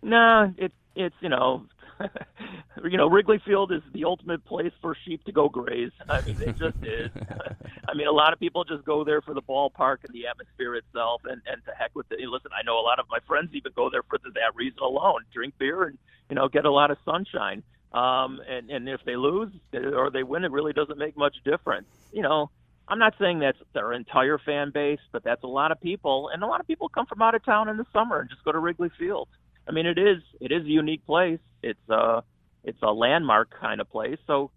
[0.01, 1.65] Nah, it's it's you know,
[2.83, 5.91] you know Wrigley Field is the ultimate place for sheep to go graze.
[6.07, 7.09] I mean, it just is.
[7.87, 10.75] I mean, a lot of people just go there for the ballpark and the atmosphere
[10.75, 12.19] itself, and and to heck with it.
[12.29, 15.23] Listen, I know a lot of my friends even go there for that reason alone,
[15.33, 15.97] drink beer and
[16.29, 17.63] you know, get a lot of sunshine.
[17.91, 21.87] Um, and, and if they lose or they win, it really doesn't make much difference.
[22.11, 22.49] You know,
[22.87, 26.43] I'm not saying that's their entire fan base, but that's a lot of people, and
[26.43, 28.51] a lot of people come from out of town in the summer and just go
[28.51, 29.27] to Wrigley Field.
[29.67, 31.39] I mean, it is it is a unique place.
[31.63, 32.23] It's a
[32.63, 34.17] it's a landmark kind of place.
[34.27, 34.51] So,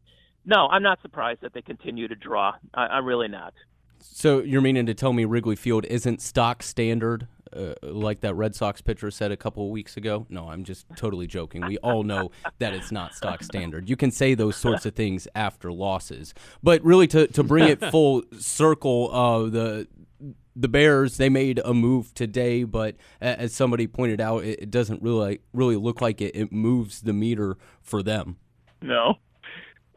[0.44, 2.54] no, I'm not surprised that they continue to draw.
[2.74, 3.54] I, I'm really not.
[4.00, 8.54] So you're meaning to tell me Wrigley Field isn't stock standard uh, like that Red
[8.54, 10.26] Sox pitcher said a couple of weeks ago.
[10.28, 11.66] No, I'm just totally joking.
[11.66, 13.88] We all know that it's not stock standard.
[13.88, 17.80] You can say those sorts of things after losses, but really to to bring it
[17.90, 19.88] full circle, uh, the
[20.58, 25.40] the Bears they made a move today, but as somebody pointed out, it, doesn't really
[25.52, 28.36] really look like it, it moves the meter for them.
[28.82, 29.14] No,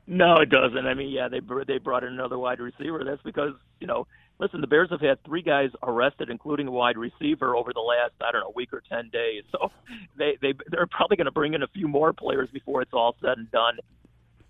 [0.08, 0.86] no, it doesn't.
[0.86, 3.04] I mean, yeah, they they brought in another wide receiver.
[3.04, 4.08] That's because you know
[4.42, 8.14] listen, the Bears have had three guys arrested, including a wide receiver, over the last
[8.20, 9.44] I don't know week or ten days.
[9.52, 9.72] So
[10.18, 13.16] they they they're probably going to bring in a few more players before it's all
[13.22, 13.80] said and done.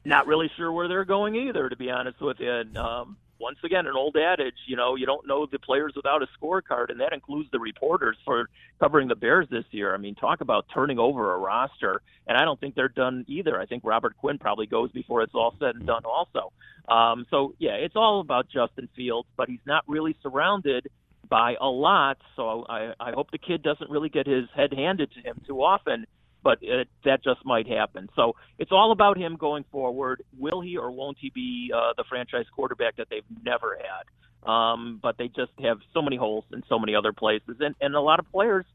[0.03, 2.51] Not really sure where they're going either, to be honest with you.
[2.51, 6.21] And, um, once again, an old adage, you know, you don't know the players without
[6.21, 8.49] a scorecard, and that includes the reporters for
[8.79, 9.93] covering the Bears this year.
[9.93, 13.59] I mean, talk about turning over a roster, and I don't think they're done either.
[13.59, 16.53] I think Robert Quinn probably goes before it's all said and done, also.
[16.87, 20.87] Um, so, yeah, it's all about Justin Fields, but he's not really surrounded
[21.27, 22.17] by a lot.
[22.35, 25.63] So I, I hope the kid doesn't really get his head handed to him too
[25.63, 26.05] often
[26.43, 28.09] but it, that just might happen.
[28.15, 30.23] So it's all about him going forward.
[30.37, 34.49] Will he or won't he be uh, the franchise quarterback that they've never had?
[34.49, 37.95] Um, but they just have so many holes in so many other places, and, and
[37.95, 38.65] a lot of players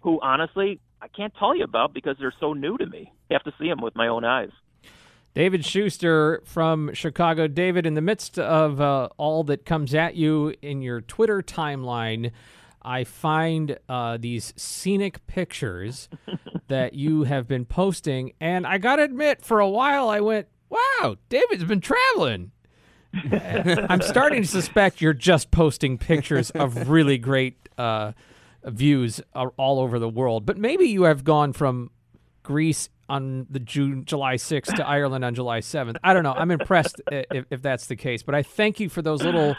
[0.00, 3.12] who honestly I can't tell you about because they're so new to me.
[3.30, 4.50] I have to see them with my own eyes.
[5.34, 7.46] David Schuster from Chicago.
[7.46, 12.32] David, in the midst of uh, all that comes at you in your Twitter timeline,
[12.80, 16.08] I find uh, these scenic pictures
[16.68, 21.16] that you have been posting, and I gotta admit, for a while I went, "Wow,
[21.28, 22.52] David's been traveling."
[23.32, 28.12] I'm starting to suspect you're just posting pictures of really great uh,
[28.64, 31.90] views all over the world, but maybe you have gone from
[32.42, 35.96] Greece on the June July 6th to Ireland on July 7th.
[36.02, 36.32] I don't know.
[36.32, 39.56] I'm impressed if, if that's the case, but I thank you for those little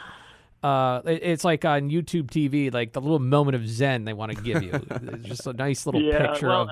[0.63, 4.41] uh, it's like on YouTube TV, like the little moment of zen they want to
[4.41, 4.71] give you.
[5.23, 6.69] just a nice little yeah, picture well, of.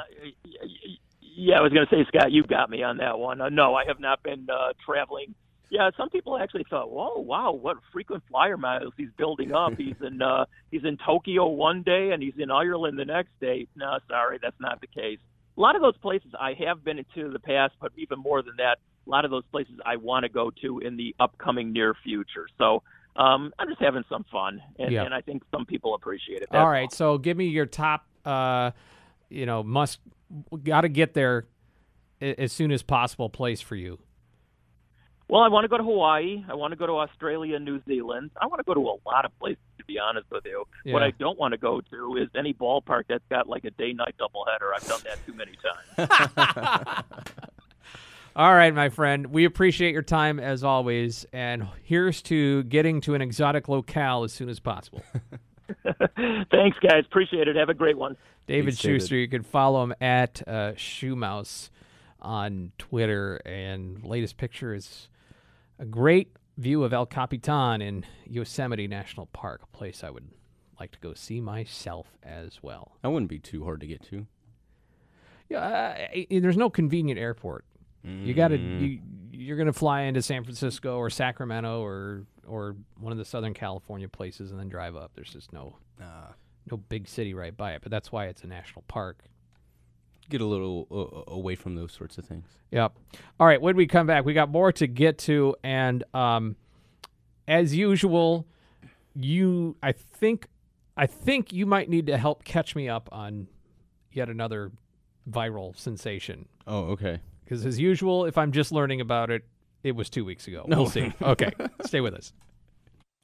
[1.22, 3.42] Yeah, I was going to say, Scott, you got me on that one.
[3.42, 5.36] Uh, no, I have not been uh, traveling.
[5.70, 9.96] Yeah, some people actually thought, "Whoa, wow, what frequent flyer miles he's building up." he's
[10.02, 13.68] in uh, he's in Tokyo one day and he's in Ireland the next day.
[13.76, 15.20] No, sorry, that's not the case.
[15.58, 18.42] A lot of those places I have been to in the past, but even more
[18.42, 21.74] than that, a lot of those places I want to go to in the upcoming
[21.74, 22.48] near future.
[22.58, 22.84] So
[23.16, 26.50] um, I'm just having some fun, and, and I think some people appreciate it.
[26.52, 26.96] That's all right, all.
[26.96, 28.06] so give me your top.
[28.26, 28.72] Uh,
[29.30, 30.00] you know, must
[30.64, 31.46] got to get there
[32.22, 33.30] as soon as possible.
[33.30, 34.00] Place for you.
[35.28, 36.44] Well, I want to go to Hawaii.
[36.48, 38.30] I want to go to Australia, New Zealand.
[38.40, 40.66] I want to go to a lot of places, to be honest with you.
[40.84, 40.94] Yeah.
[40.94, 44.16] What I don't want to go to is any ballpark that's got like a day-night
[44.20, 44.72] doubleheader.
[44.76, 45.54] I've done that too many
[45.98, 47.04] times.
[48.38, 49.28] All right, my friend.
[49.28, 54.34] We appreciate your time as always, and here's to getting to an exotic locale as
[54.34, 55.02] soon as possible.
[56.52, 57.06] Thanks, guys.
[57.06, 57.56] Appreciate it.
[57.56, 58.18] Have a great one.
[58.46, 59.02] David Thanks, David.
[59.02, 59.16] Schuster.
[59.16, 61.70] You can follow him at uh, Shoemouse
[62.22, 63.38] on Twitter.
[63.46, 65.08] And latest picture is
[65.80, 70.28] a great view of El Capitan in Yosemite National Park, a place I would
[70.78, 72.98] like to go see myself as well.
[73.02, 74.28] That wouldn't be too hard to get to.
[75.48, 77.64] Yeah, uh, there's no convenient airport.
[78.06, 78.82] You got to Mm.
[78.82, 79.00] you,
[79.32, 83.54] you're going to fly into San Francisco or Sacramento or or one of the Southern
[83.54, 85.12] California places and then drive up.
[85.16, 86.32] There's just no uh,
[86.70, 87.82] no big city right by it.
[87.82, 89.24] But that's why it's a national park.
[90.30, 92.48] Get a little uh, away from those sorts of things.
[92.72, 92.94] Yep.
[93.40, 93.62] All right.
[93.62, 96.56] When we come back, we got more to get to, and um,
[97.48, 98.48] as usual,
[99.16, 100.48] you I think
[100.98, 103.48] I think you might need to help catch me up on
[104.12, 104.72] yet another
[105.30, 106.48] viral sensation.
[106.68, 107.20] Oh, okay.
[107.46, 109.46] Because as usual, if I'm just learning about it,
[109.84, 110.66] it was two weeks ago.
[110.68, 111.14] We'll see.
[111.22, 111.52] Okay.
[111.86, 112.34] Stay with us.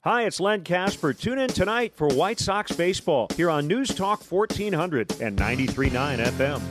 [0.03, 1.13] Hi, it's Len Kasper.
[1.13, 6.61] Tune in tonight for White Sox baseball here on News Talk 1400 and 93.9 FM.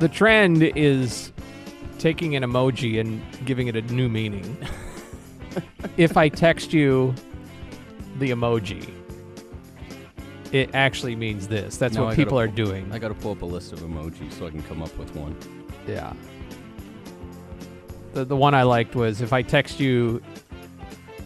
[0.00, 1.30] The trend is
[2.00, 4.56] taking an emoji and giving it a new meaning.
[5.96, 7.14] if I text you
[8.18, 8.90] the emoji,
[10.50, 11.76] it actually means this.
[11.76, 12.90] That's No, what I people gotta are doing.
[12.90, 15.14] I got to pull up a list of emojis so I can come up with
[15.14, 15.36] one.
[15.86, 16.12] Yeah.
[18.14, 20.20] The the one I liked was if I text you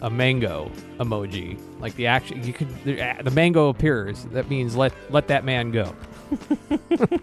[0.02, 4.24] a mango emoji, like the action you could the, the mango appears.
[4.26, 5.94] That means let let that man go.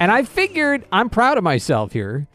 [0.00, 2.26] and I figured I'm proud of myself here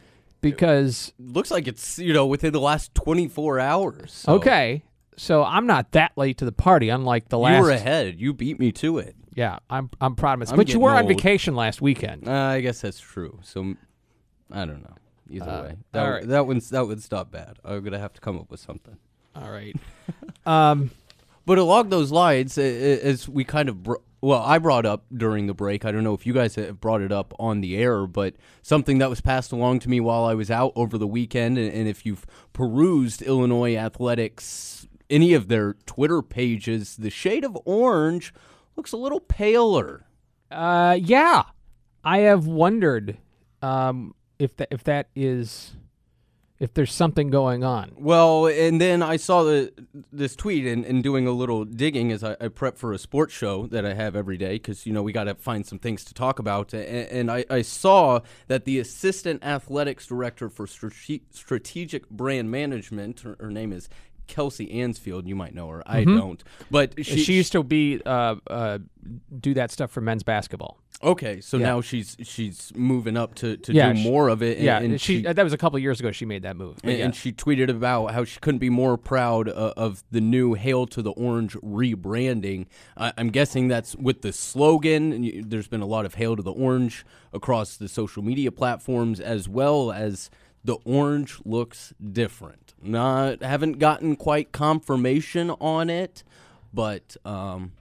[0.41, 4.11] because Looks like it's you know within the last 24 hours.
[4.13, 4.83] so okay,
[5.17, 8.19] so I'm not that late to the party unlike the last You were ahead.
[8.19, 9.15] You beat me to it.
[9.35, 10.53] Yeah, I'm I'm proud of myself.
[10.53, 12.27] I'm But you were on vacation last weekend.
[12.27, 13.39] Uh, I guess that's true.
[13.43, 13.75] So
[14.51, 14.95] I don't know.
[15.31, 16.27] Either Uh, way, that, all right.
[16.27, 17.57] that one's that would stop bad.
[17.63, 18.97] I'm gonna have to come up with something.
[19.35, 19.75] All right.
[20.45, 20.91] um
[21.45, 25.53] But along those lines, as we kind of, br- well, I brought up during the
[25.53, 28.35] break, I don't know if you guys have brought it up on the air, but
[28.61, 31.71] something that was passed along to me while I was out over the weekend, and,
[31.73, 38.33] and if you've perused Illinois athletics, any of their Twitter pages, the shade of orange
[38.75, 40.05] looks a little paler.
[40.51, 41.43] Uh, yeah,
[42.03, 43.17] I have wondered
[43.61, 45.75] um, if that if that is
[46.59, 47.93] if there's something going on.
[47.97, 49.71] Well, and then I saw the
[50.11, 53.33] this tweet and, and doing a little digging as I, I prep for a sports
[53.33, 56.03] show that I have every day because you know we got to find some things
[56.05, 56.73] to talk about.
[56.73, 63.21] And, and I, I saw that the assistant athletics director for strate- strategic brand management,
[63.21, 63.89] her, her name is
[64.27, 65.27] Kelsey Ansfield.
[65.27, 65.83] You might know her.
[65.85, 68.79] I don't, but She, she, used to be uh, uh,
[69.39, 70.79] do that stuff for men's basketball.
[71.03, 71.41] Okay.
[71.41, 71.65] So Yeah.
[71.67, 74.57] now she's she's moving up to, to Yeah, do she- more of it.
[74.57, 76.11] and- yeah, and she, she that was a couple years ago.
[76.11, 76.77] She made that move.
[76.83, 77.05] And, yeah.
[77.05, 80.85] and she tweeted about how she couldn't be more proud uh, of the new "Hail
[80.87, 82.67] to the Orange" rebranding.
[82.97, 85.11] I, I'm guessing that's with the slogan.
[85.13, 88.51] and you- There's been a lot of "Hail to the Orange" across the social media
[88.51, 90.29] platforms, as well as
[90.65, 92.73] the orange looks different.
[92.81, 96.23] Not haven't gotten quite confirmation on it,
[96.73, 97.71] but um,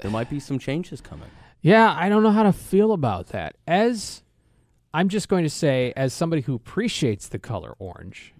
[0.00, 1.28] there might be some changes coming.
[1.62, 3.56] Yeah, I don't know how to feel about that.
[3.66, 4.22] As
[4.92, 8.34] I'm just going to say, as somebody who appreciates the color orange,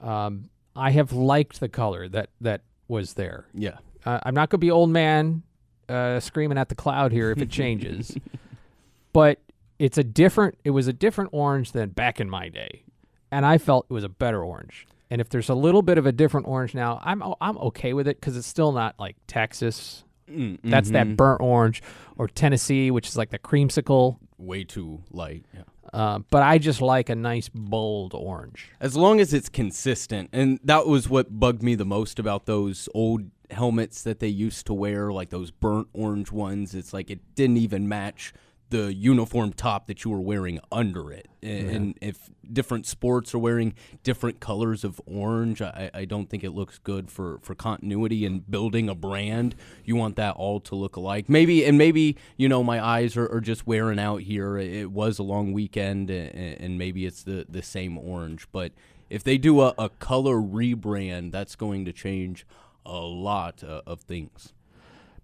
[0.00, 3.46] um, I have liked the color that that was there.
[3.54, 3.78] Yeah.
[4.04, 5.42] Uh, I'm not going to be old man
[5.88, 8.16] uh, screaming at the cloud here if it changes,
[9.12, 9.40] but
[9.78, 10.58] it's a different.
[10.64, 12.82] It was a different orange than back in my day,
[13.30, 14.86] and I felt it was a better orange.
[15.10, 18.08] And if there's a little bit of a different orange now, I'm I'm okay with
[18.08, 20.04] it because it's still not like Texas.
[20.32, 21.82] Mm, That's that burnt orange,
[22.16, 24.16] or Tennessee, which is like the creamsicle.
[24.38, 25.44] way too light.
[25.54, 25.62] Yeah.
[25.92, 28.70] Uh, but I just like a nice bold orange.
[28.80, 30.30] As long as it's consistent.
[30.32, 34.64] And that was what bugged me the most about those old helmets that they used
[34.66, 36.74] to wear, like those burnt orange ones.
[36.74, 38.32] It's like it didn't even match
[38.72, 41.28] the uniform top that you were wearing under it.
[41.42, 46.42] And, and if different sports are wearing different colors of orange, I, I don't think
[46.42, 49.54] it looks good for, for continuity and building a brand.
[49.84, 51.28] You want that all to look alike.
[51.28, 54.56] Maybe, and maybe, you know, my eyes are, are just wearing out here.
[54.56, 58.48] It was a long weekend and, and maybe it's the, the same orange.
[58.52, 58.72] But
[59.10, 62.46] if they do a, a color rebrand, that's going to change
[62.86, 64.54] a lot uh, of things.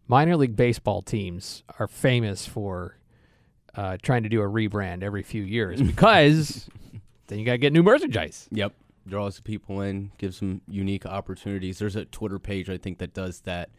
[0.06, 2.97] Minor league baseball teams are famous for
[3.78, 6.68] uh, trying to do a rebrand every few years because
[7.28, 8.48] then you got to get new merchandise.
[8.50, 8.72] Yep.
[9.06, 11.78] Draws people in, gives them unique opportunities.
[11.78, 13.70] There's a Twitter page I think that does that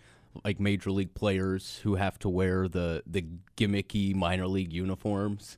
[0.46, 3.26] like major league players who have to wear the the
[3.58, 5.58] gimmicky minor league uniforms.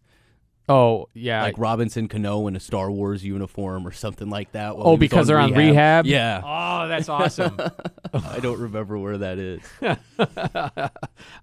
[0.72, 4.74] Oh yeah, like Robinson Cano in a Star Wars uniform or something like that.
[4.78, 6.06] Oh, because they're on rehab.
[6.06, 6.42] Yeah.
[6.44, 7.60] Oh, that's awesome.
[8.14, 9.62] I don't remember where that is.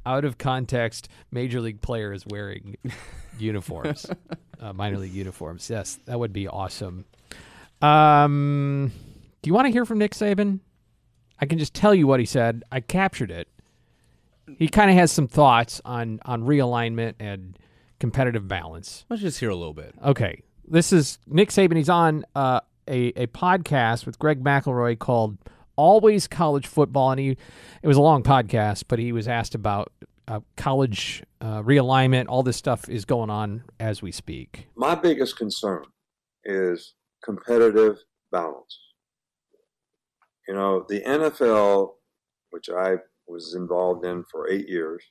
[0.06, 2.78] Out of context, major league players wearing
[3.38, 4.06] uniforms,
[4.60, 5.68] uh, minor league uniforms.
[5.68, 7.04] Yes, that would be awesome.
[7.82, 8.90] Um,
[9.42, 10.60] do you want to hear from Nick Saban?
[11.38, 12.64] I can just tell you what he said.
[12.72, 13.48] I captured it.
[14.58, 17.58] He kind of has some thoughts on on realignment and
[18.00, 19.04] competitive balance.
[19.08, 19.94] Let's just hear a little bit.
[20.04, 21.76] Okay, this is Nick Saban.
[21.76, 25.38] He's on uh, a a podcast with Greg McElroy called
[25.76, 27.36] Always College Football, and he
[27.82, 29.92] it was a long podcast, but he was asked about
[30.26, 32.26] uh, college uh, realignment.
[32.28, 34.68] All this stuff is going on as we speak.
[34.76, 35.84] My biggest concern
[36.44, 36.94] is
[37.24, 37.98] competitive
[38.30, 38.78] balance.
[40.46, 41.94] You know, the NFL,
[42.50, 42.96] which I
[43.26, 45.04] was involved in for eight years,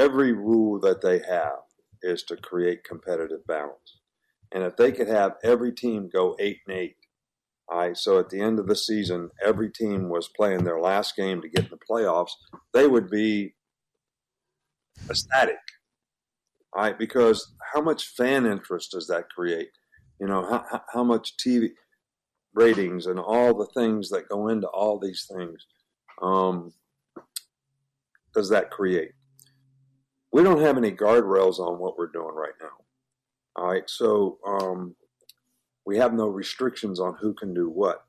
[0.00, 1.60] every rule that they have
[2.02, 3.98] is to create competitive balance.
[4.52, 6.96] And if they could have every team go eight and eight,
[7.70, 11.42] right, so at the end of the season, every team was playing their last game
[11.42, 12.32] to get in the playoffs,
[12.72, 13.54] they would be
[15.08, 15.58] ecstatic.
[16.74, 19.70] Right, because how much fan interest does that create?
[20.20, 21.70] You know, how, how much TV
[22.54, 25.66] ratings and all the things that go into all these things
[26.22, 26.72] um,
[28.34, 29.12] does that create?
[30.32, 32.68] We don't have any guardrails on what we're doing right now.
[33.56, 34.94] All right, so um,
[35.84, 38.04] we have no restrictions on who can do what.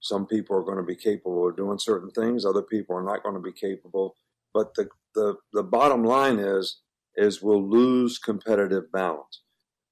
[0.00, 3.22] Some people are going to be capable of doing certain things, other people are not
[3.22, 4.14] going to be capable.
[4.54, 6.80] But the, the, the bottom line is
[7.16, 9.40] is we'll lose competitive balance,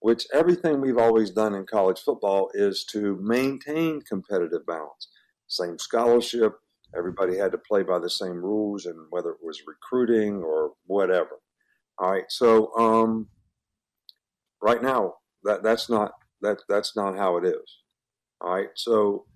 [0.01, 5.09] which everything we've always done in college football is to maintain competitive balance.
[5.49, 6.53] Same scholarship,
[6.97, 11.41] everybody had to play by the same rules, and whether it was recruiting or whatever.
[11.99, 13.29] All right, so um,
[14.63, 15.15] right now
[15.45, 17.79] that that's not that that's not how it is.
[18.41, 19.27] All right, so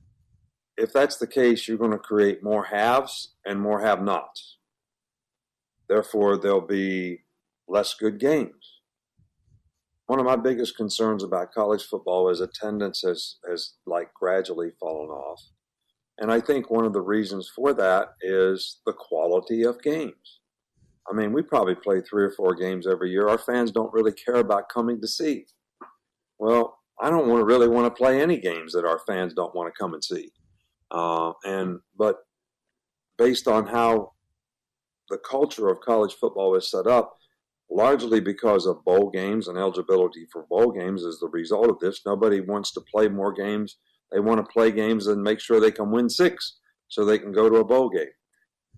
[0.77, 4.59] if that's the case, you're going to create more haves and more have-nots.
[5.89, 7.25] Therefore, there'll be
[7.67, 8.81] less good games.
[10.07, 15.11] One of my biggest concerns about college football is attendance has, has like gradually fallen
[15.11, 15.43] off.
[16.19, 20.38] And I think one of the reasons for that is the quality of games.
[21.11, 23.29] I mean, we probably play three or four games every year.
[23.29, 25.47] Our fans don't really care about coming to see.
[26.39, 29.55] Well, I don't want to really want to play any games that our fans don't
[29.55, 30.31] want to come and see.
[30.91, 32.17] Uh, and but
[33.17, 34.13] based on how
[35.09, 37.17] the culture of college football is set up,
[37.71, 42.03] largely because of bowl games and eligibility for bowl games as the result of this.
[42.05, 43.77] Nobody wants to play more games.
[44.13, 47.33] They want to play games and make sure they can win six so they can
[47.33, 48.07] go to a bowl game.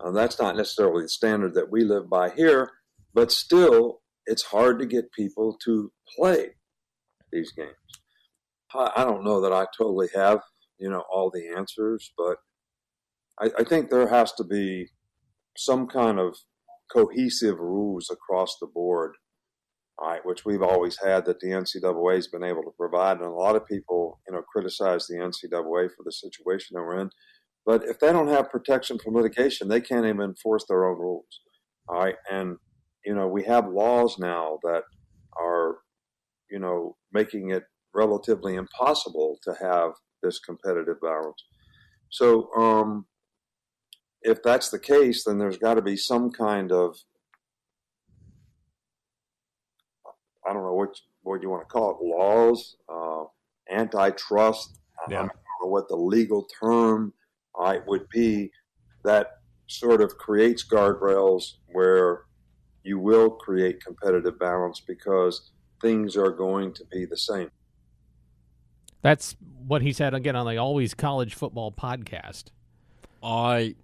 [0.02, 2.70] Uh, that's not necessarily the standard that we live by here,
[3.12, 6.50] but still, it's hard to get people to play
[7.32, 7.74] these games.
[8.74, 10.40] I, I don't know that I totally have,
[10.78, 12.38] you know, all the answers, but
[13.40, 14.88] I, I think there has to be
[15.56, 16.36] some kind of
[16.92, 19.16] cohesive rules across the board,
[20.00, 23.18] right, which we've always had that the NCAA has been able to provide.
[23.18, 27.00] And a lot of people, you know, criticize the NCAA for the situation that we're
[27.00, 27.10] in.
[27.66, 31.40] But if they don't have protection from litigation, they can't even enforce their own rules.
[31.88, 32.16] All right.
[32.30, 32.56] And,
[33.04, 34.82] you know, we have laws now that
[35.38, 35.78] are,
[36.50, 39.92] you know, making it relatively impossible to have
[40.22, 41.44] this competitive balance.
[42.10, 43.06] So, um,
[44.22, 46.96] if that's the case, then there's got to be some kind of
[50.46, 53.24] I don't know what what you want to call it laws, uh,
[53.70, 54.80] antitrust.
[55.08, 55.18] Yeah.
[55.18, 55.32] I don't
[55.62, 57.12] know what the legal term
[57.60, 58.50] right, would be
[59.04, 62.24] that sort of creates guardrails where
[62.82, 67.50] you will create competitive balance because things are going to be the same.
[69.02, 69.36] That's
[69.66, 72.44] what he said again on the Always College Football podcast.
[73.22, 73.74] I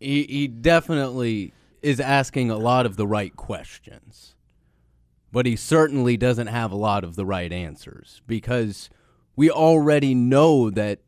[0.00, 1.52] he, he definitely
[1.82, 4.34] is asking a lot of the right questions,
[5.32, 8.90] but he certainly doesn't have a lot of the right answers because
[9.36, 11.00] we already know that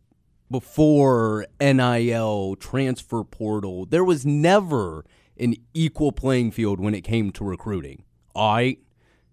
[0.50, 5.04] before NIL transfer portal, there was never
[5.38, 8.04] an equal playing field when it came to recruiting.
[8.34, 8.78] All right.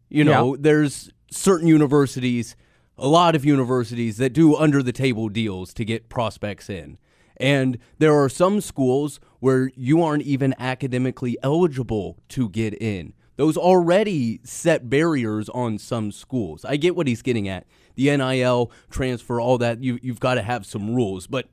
[0.10, 0.62] You know, yeah.
[0.62, 2.56] there's certain universities,
[2.98, 6.98] a lot of universities that do under the table deals to get prospects in.
[7.38, 13.14] And there are some schools where you aren't even academically eligible to get in.
[13.36, 16.64] Those already set barriers on some schools.
[16.66, 17.66] I get what he's getting at.
[17.96, 21.28] The NIL transfer, all that, you, you've got to have some rules.
[21.28, 21.48] But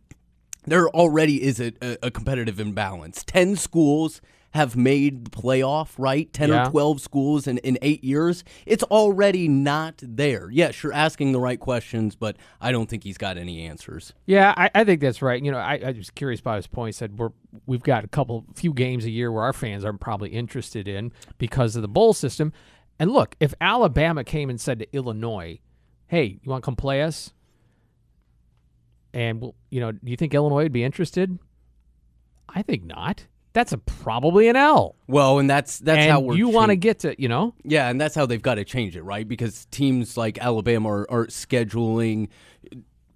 [0.66, 1.72] there already is a,
[2.02, 3.24] a, competitive imbalance.
[3.24, 4.20] Ten schools
[4.52, 6.32] have made the playoff, right?
[6.32, 6.66] 10 Yeah.
[6.66, 8.42] or 12 schools in, in eight years.
[8.66, 10.50] It's already not there.
[10.50, 14.12] Yes, you're asking the right questions, but I don't think he's got any answers.
[14.26, 15.40] Yeah, I, I think that's right.
[15.40, 16.88] You know, I, I was curious about his point.
[16.88, 17.30] He said we're
[17.66, 21.12] we've got a couple few games a year where our fans are probably interested in
[21.38, 22.52] because of the bowl system.
[22.98, 25.60] And look, if Alabama came and said to Illinois,
[26.08, 27.32] "Hey, you want to come play us?"
[29.14, 31.38] And we'll, you know, do you think Illinois would be interested?
[32.48, 33.26] I think not.
[33.52, 34.94] That's a probably an L.
[35.08, 37.88] Well, and that's that's and how we're you want to get to, you know, Yeah,
[37.88, 39.26] and that's how they've got to change it, right?
[39.26, 42.28] Because teams like Alabama are, are scheduling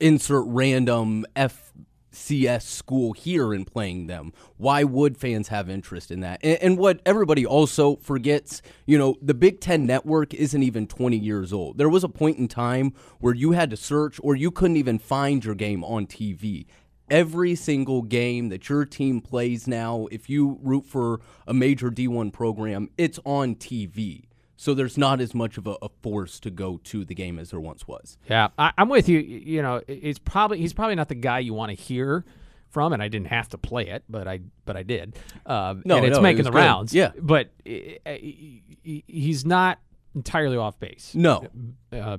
[0.00, 4.32] insert random FCS school here and playing them.
[4.56, 6.40] Why would fans have interest in that?
[6.42, 11.16] And, and what everybody also forgets, you know, the Big Ten network isn't even 20
[11.16, 11.78] years old.
[11.78, 14.98] There was a point in time where you had to search or you couldn't even
[14.98, 16.66] find your game on TV.
[17.10, 22.32] Every single game that your team plays now, if you root for a major D1
[22.32, 24.24] program, it's on TV.
[24.56, 27.50] So there's not as much of a, a force to go to the game as
[27.50, 28.16] there once was.
[28.30, 29.18] Yeah, I, I'm with you.
[29.18, 32.24] You know, it's probably he's probably not the guy you want to hear
[32.70, 35.16] from, and I didn't have to play it, but I but I did.
[35.44, 36.58] Um, No, and it's no, making was the good.
[36.58, 36.94] rounds.
[36.94, 37.10] Yeah.
[37.20, 39.78] but he- he- he's not
[40.14, 41.14] entirely off base.
[41.14, 41.46] No.
[41.92, 42.18] Uh,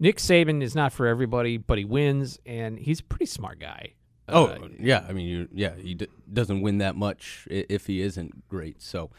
[0.00, 3.92] Nick Saban is not for everybody, but he wins, and he's a pretty smart guy.
[4.28, 8.00] Oh Uh, yeah, I mean, you, yeah, he d- doesn't win that much if he
[8.00, 8.82] isn't great.
[8.82, 9.10] So,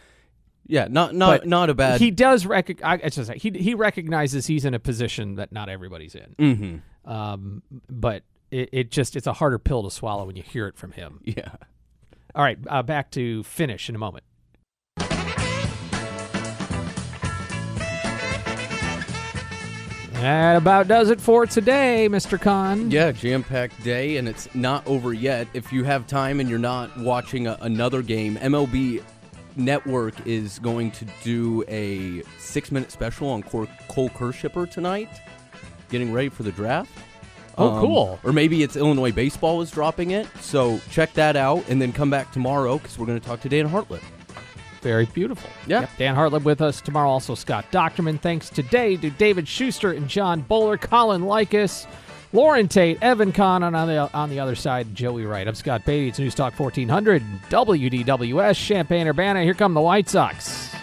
[0.66, 2.02] yeah, not not not a bad.
[2.02, 3.30] He does recognize.
[3.38, 6.36] He he recognizes he's in a position that not everybody's in.
[6.38, 7.10] Mhm.
[7.10, 10.76] Um, but it, it just it's a harder pill to swallow when you hear it
[10.78, 11.22] from him.
[11.24, 11.52] Yeah.
[12.36, 14.24] All right, uh, back to finish in a moment.
[20.22, 22.42] That about does it for today, Mr.
[22.42, 22.90] Kahn.
[22.90, 25.48] Yeah, jam packed day, and it's not over yet.
[25.54, 29.04] If you have time and you're not watching a, another game, MLB
[29.56, 35.10] Network is going to do a six minute special on Cor- Cole Kirschsieper tonight,
[35.90, 36.92] getting ready for the draft.
[37.60, 38.20] Um, Oh, cool.
[38.24, 40.28] Or maybe it's Illinois Baseball is dropping it.
[40.40, 43.50] So check that out, and then come back tomorrow because we're going to talk to
[43.50, 44.02] Dan Hartleb.
[44.82, 45.50] Very beautiful.
[45.66, 45.82] Yeah.
[45.82, 47.10] Yep, Dan Hartleb with us tomorrow.
[47.10, 48.20] Also, Scott Dochterman.
[48.20, 51.88] Thanks today to David Schuster and John Bowler, Colin Likas,
[52.34, 55.48] Lauren Tate, Evan Kahn, and on the, on the other side, Joey Wright.
[55.48, 56.10] I'm Scott Beatty.
[56.10, 59.44] It's News Talk 1400, WDWS, Champaign Urbana.
[59.44, 60.77] Here come the White Sox.